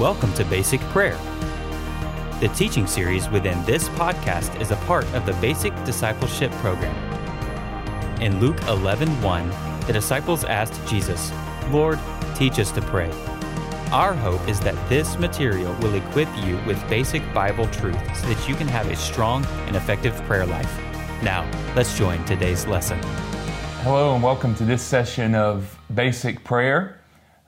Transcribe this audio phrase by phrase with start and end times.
[0.00, 1.18] Welcome to Basic Prayer.
[2.40, 6.96] The teaching series within this podcast is a part of the Basic Discipleship Program.
[8.18, 9.50] In Luke 11 1,
[9.86, 11.30] the disciples asked Jesus,
[11.68, 11.98] Lord,
[12.34, 13.10] teach us to pray.
[13.92, 18.48] Our hope is that this material will equip you with basic Bible truth so that
[18.48, 20.80] you can have a strong and effective prayer life.
[21.22, 21.46] Now,
[21.76, 22.98] let's join today's lesson.
[23.82, 26.99] Hello, and welcome to this session of Basic Prayer.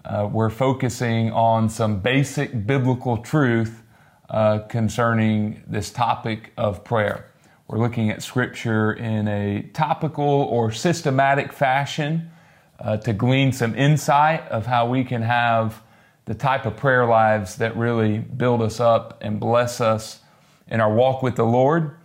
[0.04, 3.84] Uh, we're focusing on some basic biblical truth
[4.28, 7.30] uh, concerning this topic of prayer.
[7.68, 12.32] We're looking at Scripture in a topical or systematic fashion
[12.80, 15.80] uh, to glean some insight of how we can have
[16.24, 20.18] the type of prayer lives that really build us up and bless us
[20.66, 21.96] in our walk with the Lord.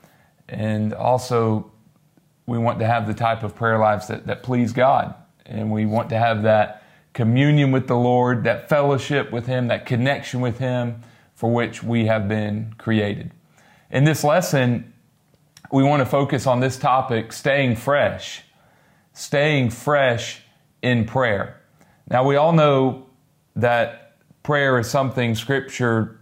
[0.47, 1.71] And also,
[2.45, 5.15] we want to have the type of prayer lives that, that please God.
[5.47, 6.83] And we want to have that
[7.17, 11.01] communion with the Lord, that fellowship with Him, that connection with Him
[11.33, 13.31] for which we have been created.
[13.89, 14.93] In this lesson,
[15.71, 18.43] we want to focus on this topic staying fresh,
[19.13, 20.43] staying fresh
[20.83, 21.59] in prayer.
[22.07, 23.07] Now, we all know
[23.55, 26.19] that prayer is something Scripture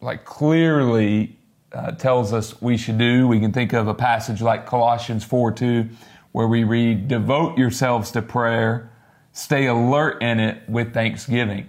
[0.00, 1.40] like clearly
[1.72, 3.26] uh, tells us we should do.
[3.26, 5.88] We can think of a passage like Colossians 4 2,
[6.30, 8.92] where we read, Devote yourselves to prayer
[9.36, 11.68] stay alert in it with thanksgiving.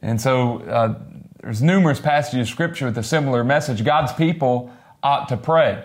[0.00, 0.98] And so uh,
[1.42, 3.84] there's numerous passages of scripture with a similar message.
[3.84, 4.72] God's people
[5.02, 5.84] ought to pray.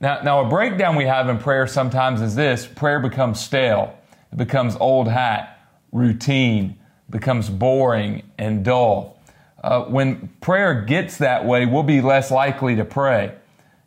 [0.00, 3.98] Now, now a breakdown we have in prayer sometimes is this prayer becomes stale,
[4.32, 5.60] it becomes old hat,
[5.92, 6.78] routine,
[7.10, 9.18] becomes boring and dull.
[9.62, 13.34] Uh, when prayer gets that way, we'll be less likely to pray.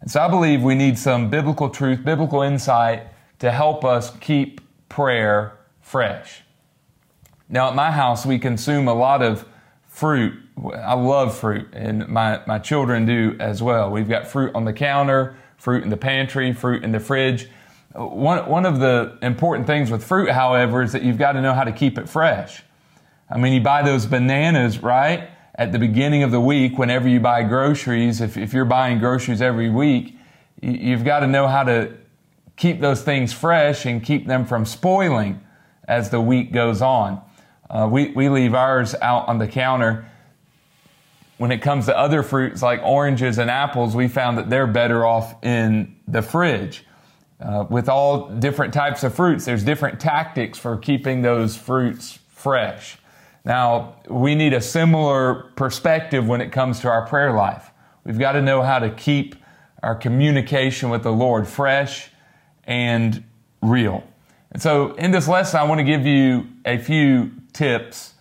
[0.02, 3.08] And so I believe we need some biblical truth, biblical insight
[3.40, 6.43] to help us keep prayer fresh.
[7.54, 9.46] Now, at my house, we consume a lot of
[9.88, 10.34] fruit.
[10.76, 13.92] I love fruit, and my, my children do as well.
[13.92, 17.48] We've got fruit on the counter, fruit in the pantry, fruit in the fridge.
[17.94, 21.54] One, one of the important things with fruit, however, is that you've got to know
[21.54, 22.64] how to keep it fresh.
[23.30, 25.30] I mean, you buy those bananas, right?
[25.54, 29.44] At the beginning of the week, whenever you buy groceries, if, if you're buying groceries
[29.44, 30.18] every week,
[30.60, 31.94] you've got to know how to
[32.56, 35.40] keep those things fresh and keep them from spoiling
[35.88, 37.22] as the week goes on.
[37.74, 40.06] Uh, we, we leave ours out on the counter.
[41.38, 45.04] When it comes to other fruits like oranges and apples, we found that they're better
[45.04, 46.86] off in the fridge.
[47.40, 52.98] Uh, with all different types of fruits, there's different tactics for keeping those fruits fresh.
[53.44, 57.72] Now, we need a similar perspective when it comes to our prayer life.
[58.06, 59.36] We've got to know how to keep
[59.82, 62.10] our communication with the Lord fresh
[62.66, 63.24] and
[63.62, 64.04] real.
[64.52, 68.14] And so, in this lesson, I want to give you a few tips,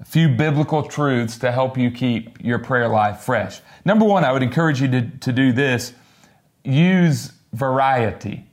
[0.00, 3.60] a few biblical truths to help you keep your prayer life fresh.
[3.84, 5.92] Number one, I would encourage you to, to do this
[6.64, 8.46] use variety.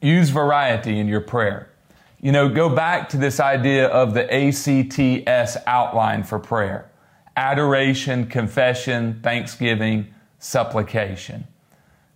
[0.00, 1.70] Use variety in your prayer.
[2.20, 6.90] You know, go back to this idea of the ACTS outline for prayer
[7.36, 11.46] adoration, confession, thanksgiving, supplication.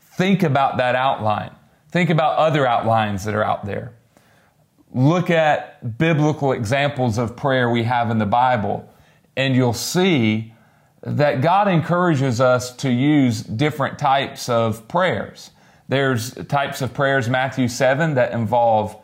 [0.01, 1.53] Think about that outline.
[1.91, 3.93] Think about other outlines that are out there
[4.93, 8.89] look at biblical examples of prayer we have in the Bible,
[9.37, 10.53] and you'll see
[11.03, 15.51] that God encourages us to use different types of prayers.
[15.89, 18.97] There's types of prayers, Matthew 7, that involve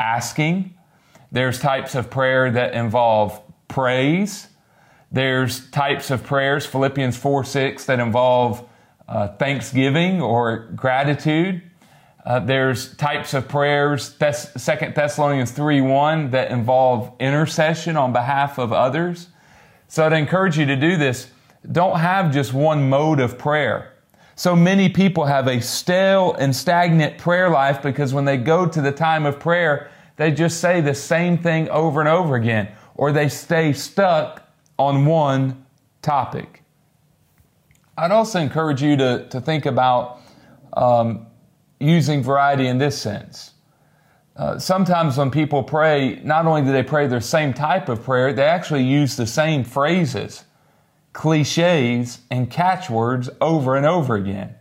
[0.00, 0.74] asking.
[1.30, 4.48] There's types of prayer that involve praise.
[5.12, 8.66] There's types of prayers, Philippians 4 6, that involve
[9.06, 11.62] uh, thanksgiving or gratitude.
[12.24, 14.16] Uh, there's types of prayers,
[14.56, 19.28] Second Thessalonians 3 1, that involve intercession on behalf of others.
[19.88, 21.30] So I'd encourage you to do this.
[21.70, 23.92] Don't have just one mode of prayer.
[24.36, 28.80] So many people have a stale and stagnant prayer life because when they go to
[28.80, 33.12] the time of prayer, they just say the same thing over and over again, or
[33.12, 34.48] they stay stuck
[34.78, 35.64] on one
[36.02, 36.62] topic.
[37.96, 40.20] I'd also encourage you to, to think about
[40.72, 41.26] um,
[41.84, 43.52] using variety in this sense.
[44.36, 48.32] Uh, sometimes when people pray, not only do they pray the same type of prayer,
[48.32, 50.44] they actually use the same phrases,
[51.12, 54.54] cliches, and catchwords over and over again.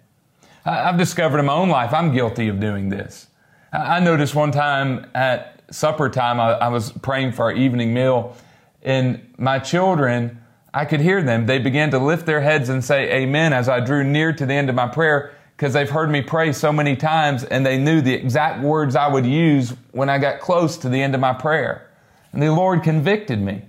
[0.63, 3.27] I, have discovered in my own life I'm guilty of doing this.
[3.71, 7.95] I, I noticed one time at supper time, I, I was praying for our evening
[7.95, 8.37] meal,
[8.83, 10.39] and my children,
[10.71, 11.47] I could hear them.
[11.47, 14.53] They began to lift their heads and say amen as I drew near to the
[14.53, 18.01] end of my prayer because they've heard me pray so many times and they knew
[18.01, 21.33] the exact words I would use when I got close to the end of my
[21.33, 21.89] prayer.
[22.31, 23.63] And the Lord convicted me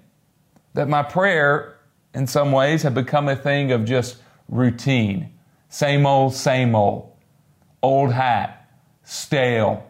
[0.72, 1.78] that my prayer
[2.14, 4.16] in some ways had become a thing of just
[4.48, 5.32] routine.
[5.68, 7.12] Same old, same old.
[7.82, 8.70] Old hat,
[9.02, 9.86] stale.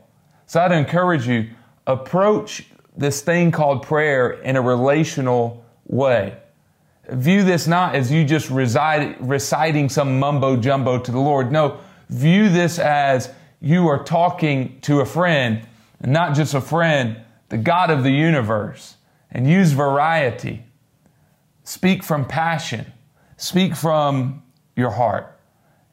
[0.46, 1.50] So I'd encourage you,
[1.86, 2.64] approach
[2.96, 6.36] this thing called prayer in a relational way.
[7.08, 11.52] View this not as you just reside, reciting some mumbo jumbo to the Lord.
[11.52, 11.78] No,
[12.08, 13.30] view this as
[13.60, 15.66] you are talking to a friend,
[16.00, 17.20] and not just a friend,
[17.50, 18.96] the God of the universe,
[19.30, 20.64] and use variety.
[21.64, 22.90] Speak from passion,
[23.36, 24.42] speak from
[24.74, 25.30] your heart.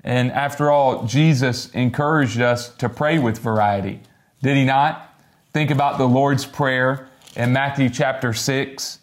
[0.04, 4.00] And after all, Jesus encouraged us to pray with variety.
[4.42, 5.14] Did he not?
[5.54, 9.00] Think about the Lord's Prayer in Matthew chapter 6,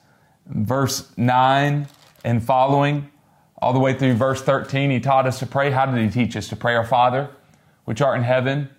[0.46, 1.86] verse 9
[2.24, 3.10] and following,
[3.60, 4.90] all the way through verse 13.
[4.90, 5.70] He taught us to pray.
[5.70, 6.74] How did he teach us to pray?
[6.74, 7.30] Our Father,
[7.84, 8.70] which art in heaven,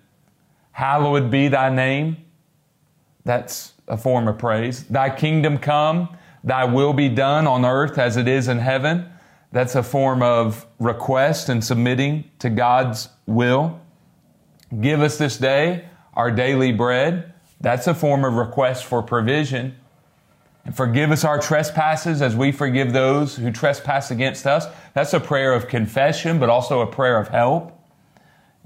[0.71, 2.17] hallowed be thy name.
[3.25, 4.83] That's a form of praise.
[4.85, 9.11] Thy kingdom come, thy will be done on earth as it is in heaven.
[9.51, 13.81] That's a form of request and submitting to God's will.
[14.79, 17.33] Give us this day our daily bread.
[17.59, 19.75] That's a form of request for provision.
[20.65, 24.67] And forgive us our trespasses as we forgive those who trespass against us.
[24.93, 27.71] That's a prayer of confession, but also a prayer of help.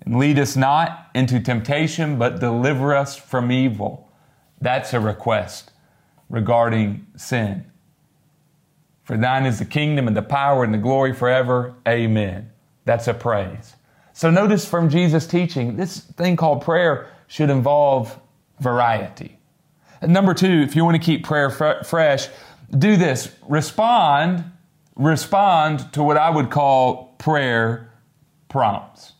[0.05, 4.09] And lead us not into temptation, but deliver us from evil.
[4.59, 5.71] That's a request
[6.29, 7.65] regarding sin.
[9.03, 11.75] For thine is the kingdom and the power and the glory forever.
[11.87, 12.51] Amen.
[12.85, 13.75] That's a praise.
[14.13, 18.19] So notice from Jesus' teaching, this thing called prayer should involve
[18.59, 19.39] variety.
[20.07, 22.27] Number two, if you want to keep prayer fr- fresh,
[22.77, 23.33] do this.
[23.47, 24.43] Respond,
[24.95, 27.91] respond to what I would call prayer
[28.49, 29.13] prompts.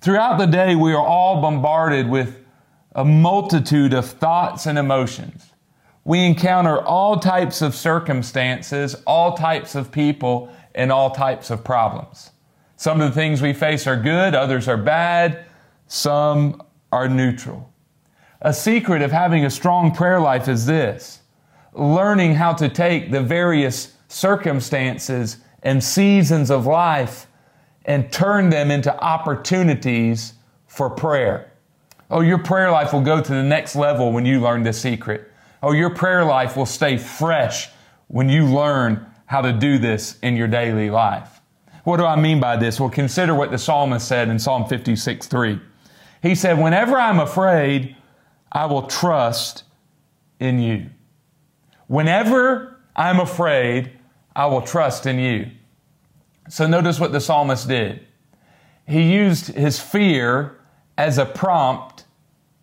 [0.00, 2.36] Throughout the day, we are all bombarded with
[2.94, 5.46] a multitude of thoughts and emotions.
[6.04, 12.30] We encounter all types of circumstances, all types of people, and all types of problems.
[12.76, 15.44] Some of the things we face are good, others are bad,
[15.86, 17.69] some are neutral.
[18.42, 21.20] A secret of having a strong prayer life is this
[21.72, 27.26] learning how to take the various circumstances and seasons of life
[27.84, 30.32] and turn them into opportunities
[30.66, 31.52] for prayer.
[32.10, 35.30] Oh, your prayer life will go to the next level when you learn this secret.
[35.62, 37.68] Oh, your prayer life will stay fresh
[38.08, 41.40] when you learn how to do this in your daily life.
[41.84, 42.80] What do I mean by this?
[42.80, 45.60] Well, consider what the psalmist said in Psalm 56 3.
[46.22, 47.96] He said, Whenever I'm afraid,
[48.52, 49.64] I will trust
[50.38, 50.90] in you.
[51.86, 53.92] Whenever I'm afraid,
[54.34, 55.50] I will trust in you.
[56.48, 58.06] So notice what the psalmist did.
[58.86, 60.58] He used his fear
[60.98, 62.04] as a prompt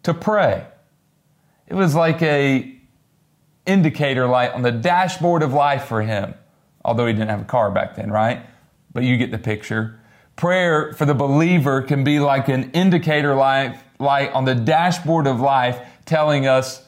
[0.03, 0.65] to pray.
[1.67, 2.73] It was like a
[3.65, 6.33] indicator light on the dashboard of life for him.
[6.83, 8.45] Although he didn't have a car back then, right?
[8.93, 9.99] But you get the picture.
[10.37, 15.39] Prayer for the believer can be like an indicator light, light on the dashboard of
[15.39, 16.83] life telling us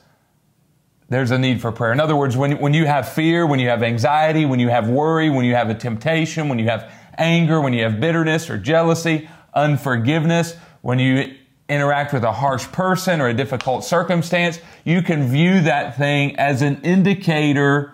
[1.09, 1.91] there's a need for prayer.
[1.91, 4.87] In other words, when, when you have fear, when you have anxiety, when you have
[4.87, 8.57] worry, when you have a temptation, when you have anger, when you have bitterness or
[8.59, 11.35] jealousy, unforgiveness, when you
[11.67, 16.61] interact with a harsh person or a difficult circumstance, you can view that thing as
[16.61, 17.93] an indicator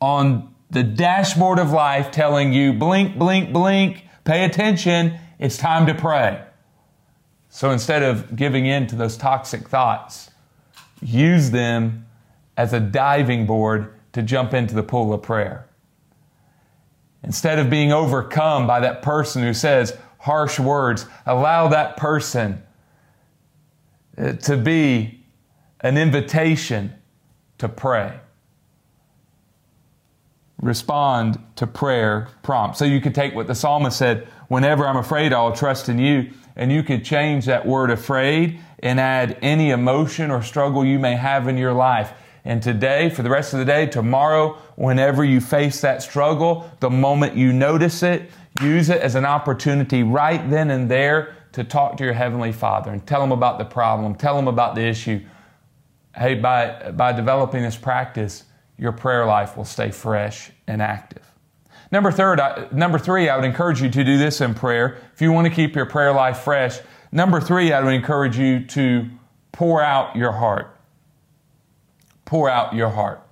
[0.00, 5.94] on the dashboard of life telling you blink, blink, blink, pay attention, it's time to
[5.94, 6.44] pray.
[7.48, 10.30] So instead of giving in to those toxic thoughts,
[11.00, 12.06] use them
[12.58, 15.66] as a diving board to jump into the pool of prayer.
[17.22, 22.62] Instead of being overcome by that person who says harsh words, allow that person
[24.18, 25.24] uh, to be
[25.80, 26.92] an invitation
[27.56, 28.20] to pray.
[30.60, 32.76] Respond to prayer prompt.
[32.76, 36.30] So you could take what the psalmist said whenever I'm afraid, I'll trust in you.
[36.56, 41.14] And you could change that word afraid and add any emotion or struggle you may
[41.14, 42.12] have in your life.
[42.44, 46.90] And today, for the rest of the day, tomorrow, whenever you face that struggle, the
[46.90, 48.30] moment you notice it,
[48.62, 52.90] use it as an opportunity right then and there to talk to your Heavenly Father
[52.90, 55.20] and tell Him about the problem, tell Him about the issue.
[56.16, 58.44] Hey, by, by developing this practice,
[58.78, 61.22] your prayer life will stay fresh and active.
[61.90, 64.98] Number third, I, number three, I would encourage you to do this in prayer.
[65.14, 66.78] If you want to keep your prayer life fresh,
[67.10, 69.08] number three, I would encourage you to
[69.52, 70.76] pour out your heart.
[72.24, 73.26] Pour out your heart.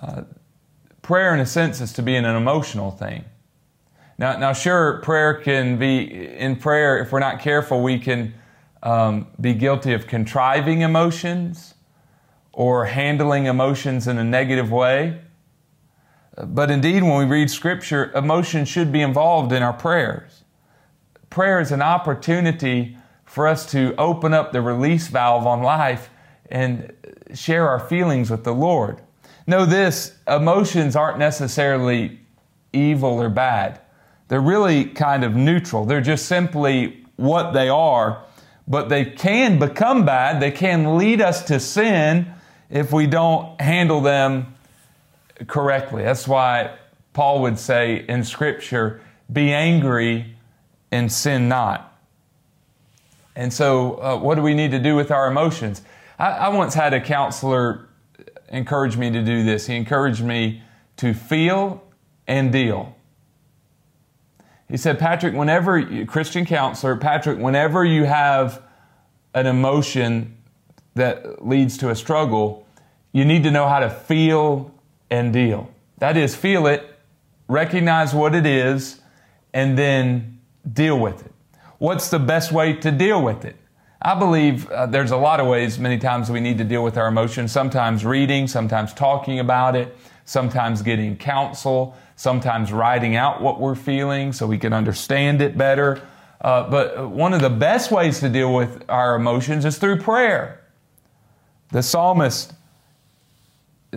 [0.00, 0.22] Uh,
[1.02, 3.24] prayer, in a sense, is to be an emotional thing.
[4.16, 6.04] Now, now, sure, prayer can be,
[6.36, 8.32] in prayer, if we're not careful, we can
[8.84, 11.73] um, be guilty of contriving emotions
[12.54, 15.20] or handling emotions in a negative way.
[16.36, 20.44] But indeed, when we read Scripture, emotion should be involved in our prayers.
[21.30, 26.10] Prayer is an opportunity for us to open up the release valve on life
[26.48, 26.92] and
[27.34, 29.00] share our feelings with the Lord.
[29.46, 32.20] Know this emotions aren't necessarily
[32.72, 33.80] evil or bad,
[34.28, 35.84] they're really kind of neutral.
[35.84, 38.24] They're just simply what they are,
[38.66, 40.40] but they can become bad.
[40.40, 42.33] They can lead us to sin
[42.74, 44.54] if we don't handle them
[45.46, 46.02] correctly.
[46.02, 46.76] That's why
[47.14, 49.00] Paul would say in Scripture,
[49.32, 50.36] be angry
[50.90, 51.96] and sin not.
[53.36, 55.82] And so, uh, what do we need to do with our emotions?
[56.18, 57.88] I, I once had a counselor
[58.48, 59.66] encourage me to do this.
[59.66, 60.62] He encouraged me
[60.98, 61.82] to feel
[62.26, 62.96] and deal.
[64.68, 68.62] He said, Patrick, whenever, Christian counselor, Patrick, whenever you have
[69.32, 70.36] an emotion
[70.94, 72.63] that leads to a struggle,
[73.14, 74.74] you need to know how to feel
[75.08, 75.70] and deal.
[75.98, 76.98] That is, feel it,
[77.46, 79.00] recognize what it is,
[79.54, 80.40] and then
[80.70, 81.32] deal with it.
[81.78, 83.54] What's the best way to deal with it?
[84.02, 86.98] I believe uh, there's a lot of ways, many times, we need to deal with
[86.98, 87.52] our emotions.
[87.52, 94.32] Sometimes reading, sometimes talking about it, sometimes getting counsel, sometimes writing out what we're feeling
[94.32, 96.02] so we can understand it better.
[96.40, 100.60] Uh, but one of the best ways to deal with our emotions is through prayer.
[101.70, 102.52] The psalmist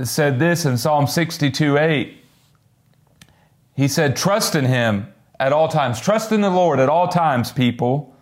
[0.06, 2.18] said this in Psalm 62 8.
[3.76, 6.02] He said, Trust in him at all times.
[6.02, 8.16] Trust in the Lord at all times, people.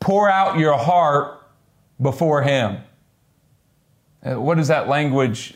[0.00, 1.40] Pour out your heart
[2.00, 2.78] before him.
[4.24, 5.54] Uh, what does that language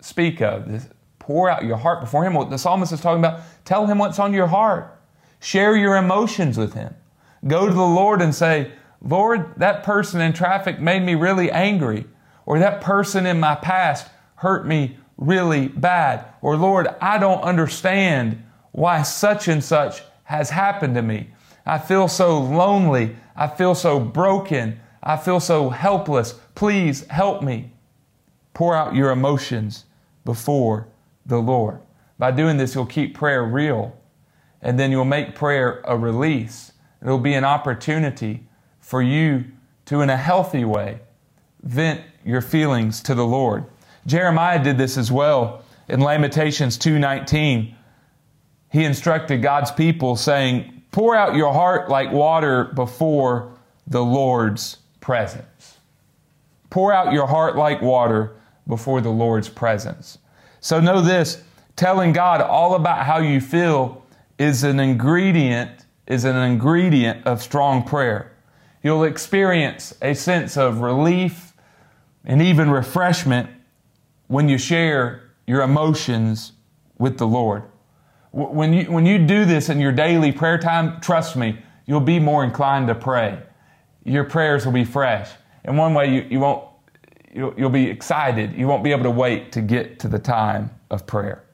[0.00, 0.88] speak of?
[1.18, 2.34] Pour out your heart before him.
[2.34, 4.98] What the psalmist is talking about, tell him what's on your heart.
[5.40, 6.94] Share your emotions with him.
[7.46, 12.06] Go to the Lord and say, Lord, that person in traffic made me really angry.
[12.46, 14.08] Or that person in my past
[14.38, 16.24] hurt me really bad.
[16.42, 18.42] Or Lord, I don't understand
[18.72, 21.30] why such and such has happened to me.
[21.66, 23.16] I feel so lonely.
[23.36, 24.80] I feel so broken.
[25.02, 26.34] I feel so helpless.
[26.54, 27.72] Please help me.
[28.54, 29.84] Pour out your emotions
[30.24, 30.88] before
[31.26, 31.80] the Lord.
[32.18, 33.96] By doing this, you'll keep prayer real,
[34.60, 36.72] and then you'll make prayer a release.
[37.00, 38.46] It'll be an opportunity
[38.80, 39.44] for you
[39.86, 41.00] to, in a healthy way,
[41.62, 43.64] vent your feelings to the Lord.
[44.08, 47.74] Jeremiah did this as well in Lamentations 2:19.
[48.70, 53.50] He instructed God's people saying, "Pour out your heart like water before
[53.86, 55.76] the Lord's presence."
[56.70, 58.32] Pour out your heart like water
[58.66, 60.18] before the Lord's presence.
[60.60, 61.42] So know this,
[61.76, 64.02] telling God all about how you feel
[64.38, 65.70] is an ingredient
[66.06, 68.32] is an ingredient of strong prayer.
[68.82, 71.52] You'll experience a sense of relief
[72.24, 73.50] and even refreshment
[74.28, 76.52] when you share your emotions
[76.98, 77.64] with the Lord.
[78.30, 82.18] When you, when you do this in your daily prayer time, trust me, you'll be
[82.18, 83.42] more inclined to pray.
[84.04, 85.30] Your prayers will be fresh.
[85.64, 86.68] In one way, you, you won't,
[87.32, 88.54] you'll, you'll be excited.
[88.54, 91.44] You won't be able to wait to get to the time of prayer.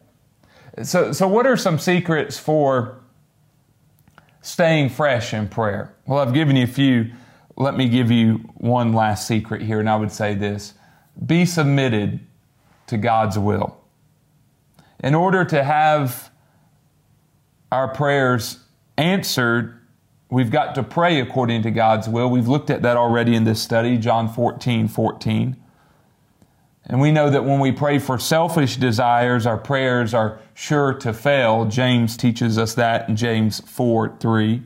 [0.83, 3.01] So, so what are some secrets for
[4.43, 5.95] staying fresh in prayer?
[6.07, 7.13] Well, I've given you a few.
[7.57, 10.75] Let me give you one last secret here, and I would say this
[11.27, 12.19] be submitted
[12.87, 13.81] to God's will.
[15.03, 16.31] In order to have
[17.71, 18.61] our prayers
[18.97, 19.81] answered,
[20.31, 22.31] we've got to pray according to God's will.
[22.31, 25.57] We've looked at that already in this study, John 14 14.
[26.87, 31.15] And we know that when we pray for selfish desires, our prayers are sure to
[31.15, 31.65] fail.
[31.65, 34.63] James teaches us that in James 4 3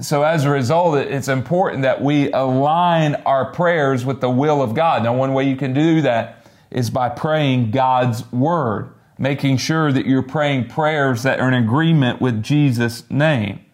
[0.00, 4.74] so as a result, it's important that we align our prayers with the will of
[4.74, 5.02] God.
[5.02, 10.06] Now, one way you can do that is by praying God's word, making sure that
[10.06, 13.64] you're praying prayers that are in agreement with Jesus' name.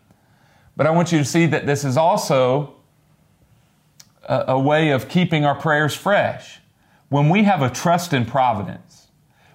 [0.76, 2.75] But I want you to see that this is also
[4.23, 6.61] a, a way of keeping our prayers fresh.
[7.09, 9.09] When we have a trust in providence,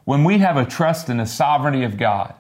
[0.06, 2.34] when we have a trust in the sovereignty of God,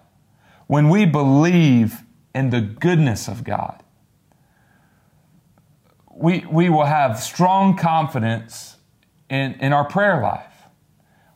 [0.67, 3.83] when we believe in the goodness of God,
[6.19, 8.75] we, we will have strong confidence
[9.29, 10.53] in, in our prayer life.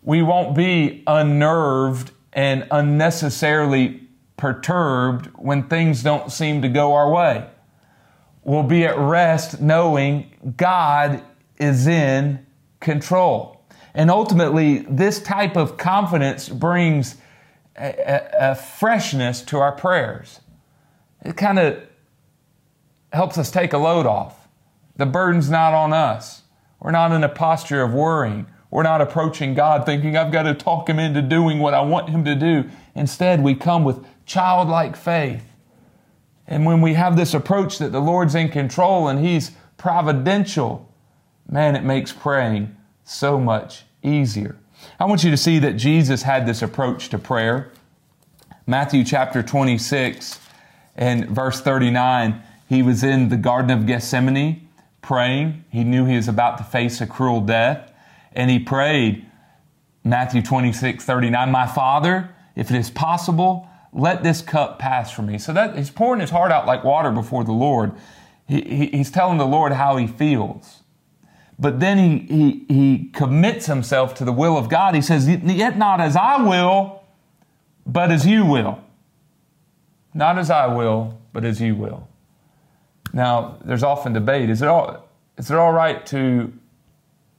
[0.01, 4.01] We won't be unnerved and unnecessarily
[4.35, 7.47] perturbed when things don't seem to go our way.
[8.43, 11.23] We'll be at rest knowing God
[11.57, 12.45] is in
[12.81, 13.65] control.
[13.93, 17.15] And ultimately, this type of confidence brings
[17.77, 20.41] a, a, a freshness to our prayers.
[21.23, 21.81] It kind of
[23.13, 24.42] helps us take a load off.
[24.95, 26.43] The burden's not on us.
[26.79, 28.45] We're not in a posture of worrying.
[28.69, 32.09] We're not approaching God thinking I've got to talk Him into doing what I want
[32.09, 32.69] Him to do.
[32.95, 35.43] Instead, we come with childlike faith.
[36.47, 40.91] And when we have this approach that the Lord's in control and He's providential,
[41.50, 44.57] man, it makes praying so much easier.
[45.00, 47.71] I want you to see that Jesus had this approach to prayer.
[48.67, 50.39] Matthew chapter 26
[50.95, 54.67] and verse 39, he was in the Garden of Gethsemane
[55.03, 55.65] praying.
[55.69, 57.91] He knew he was about to face a cruel death.
[58.31, 59.25] And he prayed,
[60.03, 65.38] Matthew 26, 39, My Father, if it is possible, let this cup pass from me.
[65.38, 67.91] So that he's pouring his heart out like water before the Lord.
[68.48, 70.81] He, he, he's telling the Lord how he feels.
[71.60, 74.95] But then he, he, he commits himself to the will of God.
[74.95, 77.03] He says, Yet not as I will,
[77.86, 78.83] but as you will.
[80.13, 82.07] Not as I will, but as you will.
[83.13, 84.50] Now, there's often debate.
[84.50, 86.51] Is it all, is it all right to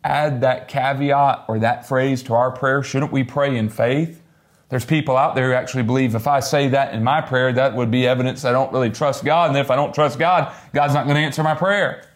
[0.05, 2.83] add that caveat or that phrase to our prayer?
[2.83, 4.23] Shouldn't we pray in faith?
[4.69, 7.75] There's people out there who actually believe if I say that in my prayer, that
[7.75, 9.51] would be evidence I don't really trust God.
[9.51, 12.09] And if I don't trust God, God's not going to answer my prayer.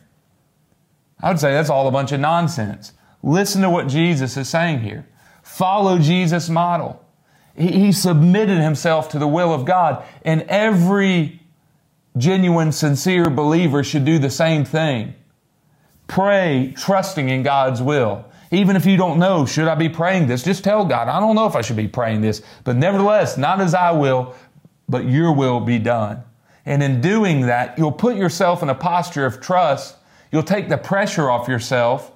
[1.21, 2.93] I would say that's all a bunch of nonsense.
[3.23, 5.07] Listen to what Jesus is saying here.
[5.43, 7.05] Follow Jesus' model.
[7.57, 11.38] He, he submitted himself to the will of God, and every
[12.17, 15.15] genuine, sincere believer should do the same thing.
[16.07, 18.25] Pray trusting in God's will.
[18.51, 20.43] Even if you don't know, should I be praying this?
[20.43, 23.61] Just tell God, I don't know if I should be praying this, but nevertheless, not
[23.61, 24.35] as I will,
[24.89, 26.23] but your will be done.
[26.65, 29.97] And in doing that, you'll put yourself in a posture of trust.
[30.33, 32.11] You'll take the pressure off yourself.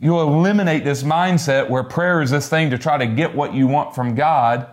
[0.00, 3.68] You'll eliminate this mindset where prayer is this thing to try to get what you
[3.68, 4.68] want from God.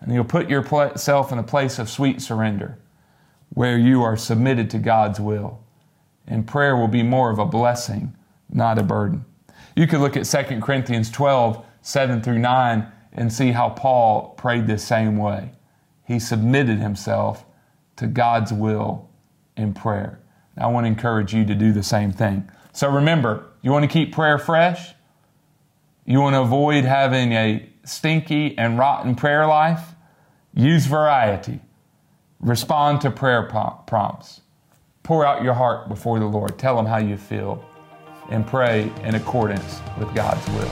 [0.00, 2.78] And you'll put yourself in a place of sweet surrender
[3.54, 5.60] where you are submitted to God's will.
[6.26, 8.14] And prayer will be more of a blessing,
[8.50, 9.24] not a burden.
[9.76, 14.66] You could look at 2 Corinthians 12, 7 through 9, and see how Paul prayed
[14.66, 15.50] the same way.
[16.04, 17.44] He submitted himself
[17.96, 19.08] to God's will
[19.56, 20.20] in prayer.
[20.56, 22.48] I want to encourage you to do the same thing.
[22.72, 24.94] So remember, you want to keep prayer fresh?
[26.04, 29.94] You want to avoid having a stinky and rotten prayer life?
[30.54, 31.60] Use variety.
[32.44, 34.42] Respond to prayer prompts.
[35.02, 36.58] Pour out your heart before the Lord.
[36.58, 37.64] Tell Him how you feel
[38.28, 40.68] and pray in accordance with God's will.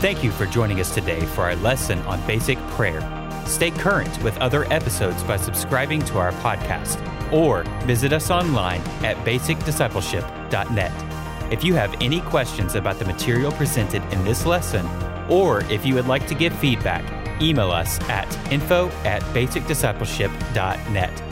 [0.00, 3.00] Thank you for joining us today for our lesson on basic prayer.
[3.46, 7.00] Stay current with other episodes by subscribing to our podcast
[7.32, 11.50] or visit us online at basicdiscipleship.net.
[11.50, 14.86] If you have any questions about the material presented in this lesson,
[15.30, 17.02] or if you would like to give feedback,
[17.40, 21.22] email us at info at basicdiscipleship.net.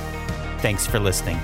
[0.61, 1.38] Thanks for listening.